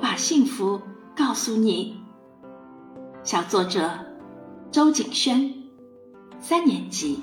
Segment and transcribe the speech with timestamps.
[0.00, 0.80] 把幸福
[1.14, 2.00] 告诉你。
[3.22, 3.90] 小作者
[4.72, 5.52] 周景轩，
[6.40, 7.20] 三年级。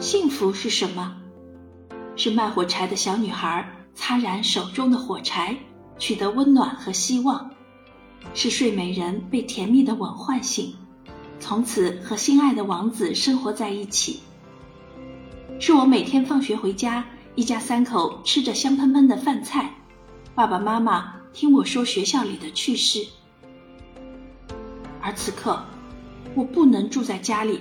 [0.00, 1.16] 幸福是什么？
[2.16, 5.56] 是卖火柴的小女孩擦燃手中的火柴，
[5.98, 7.50] 取得温暖和希望；
[8.34, 10.74] 是睡美人被甜蜜的吻唤醒，
[11.38, 14.20] 从此和心爱的王子生活在一起；
[15.60, 17.04] 是我每天放学回家，
[17.36, 19.72] 一家三口吃着香喷喷的饭菜，
[20.34, 23.06] 爸爸妈妈听我说学校里的趣事。
[25.00, 25.62] 而此刻，
[26.34, 27.60] 我不能住在家里。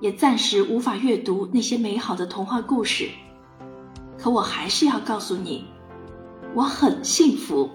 [0.00, 3.08] 也暂时无法阅读那些美好的童话故事，
[4.18, 5.64] 可我还是要告诉你，
[6.52, 7.70] 我很幸福。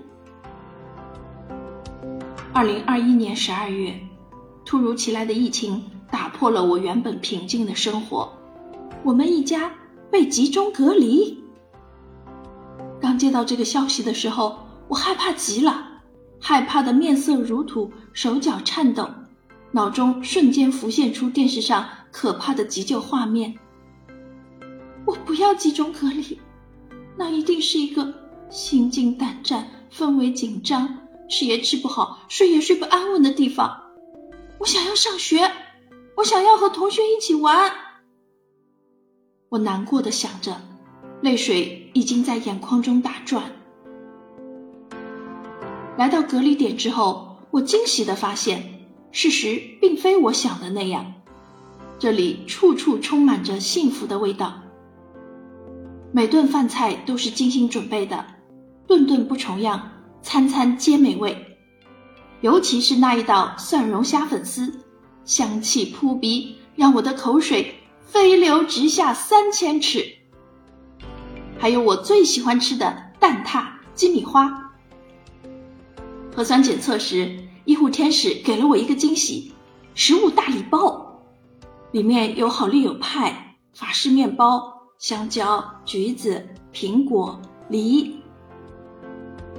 [2.54, 4.00] 二零二一年十二月，
[4.64, 8.32] 突如其来的疫情打破了我原本平静的生活，
[9.02, 9.72] 我们一家
[10.12, 11.44] 被集中隔离。
[13.10, 15.84] 刚接到这个消息的时候，我害怕极了，
[16.40, 19.10] 害怕的面色如土，手脚颤抖，
[19.72, 21.90] 脑中瞬间浮现出电视上。
[22.12, 23.58] 可怕的急救画面！
[25.08, 26.40] 我不要集中隔离，
[27.18, 28.14] 那一定是一个
[28.52, 30.96] 心惊胆战、氛围紧张、
[31.28, 33.76] 吃也吃不好、睡也睡不安稳的地方。
[34.60, 35.52] 我想要上学，
[36.16, 37.72] 我想要和同学一起玩。
[39.50, 40.62] 我难过的想着，
[41.22, 43.44] 泪水已经在眼眶中打转。
[45.98, 51.14] 来到隔离点之后，我惊喜的发现，事实并非我想的那样。
[51.98, 54.62] 这里处处充满着幸福的味道，
[56.14, 58.26] 每顿饭菜都是精心准备的，
[58.88, 61.38] 顿顿不重样，餐餐皆美味。
[62.40, 64.80] 尤其是那一道蒜蓉虾粉丝，
[65.26, 70.19] 香气扑鼻，让我的口水飞流直下三千尺。
[71.60, 74.72] 还有我最喜欢吃的蛋挞鸡米花。
[76.34, 79.52] 核酸检测时，医护天使给了我一个惊喜——
[79.94, 81.22] 食物大礼包。
[81.92, 88.22] 里面有好丽友派、法式面包、香蕉、橘子、苹果、梨。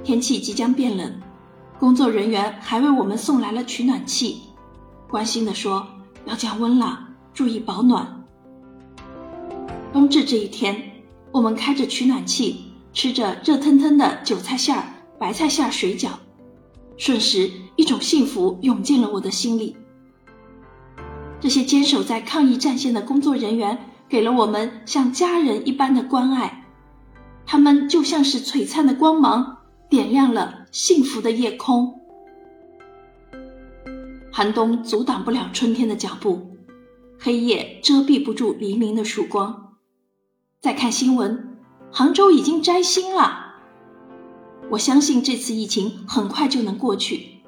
[0.03, 1.21] 天气即将变冷，
[1.77, 4.41] 工作人员还为我们送来了取暖器，
[5.07, 5.85] 关心地说
[6.25, 8.23] 要降温了，注意保暖。
[9.93, 10.90] 冬至这一天，
[11.31, 14.83] 我们开着取暖器，吃着热腾腾的韭菜馅儿、
[15.17, 16.09] 白菜馅儿水饺，
[16.97, 19.77] 瞬时一种幸福涌进了我的心里。
[21.39, 26.65] 这些坚守在抗疫战线的工作人员给了我们像家人一般的关爱，
[27.45, 29.57] 他们就像是璀璨的光芒，
[29.89, 31.99] 点亮了幸福的夜空。
[34.31, 36.57] 寒冬阻挡不了春天的脚步，
[37.17, 39.70] 黑夜遮蔽不住黎明的曙光。
[40.61, 41.57] 再看新闻，
[41.91, 43.55] 杭州已经摘星了。
[44.69, 47.41] 我相信这次疫情很快就能过去，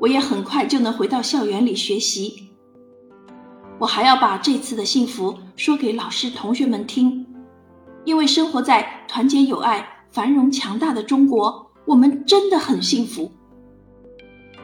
[0.00, 2.48] 我也很快就能回到校园里学习。
[3.78, 7.26] 我还要把这次的幸福说给老师、同学们听，
[8.06, 13.30] 因为生活在团结友爱、繁荣强大的中国，我们真的很幸福。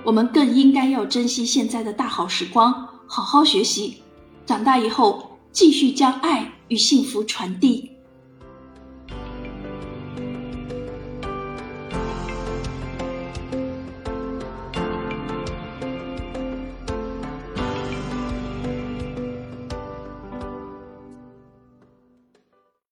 [0.03, 4.03] 我们更应该要珍惜现在的大好时光，好好学习，
[4.47, 7.91] 长大以后继续将爱与幸福传递。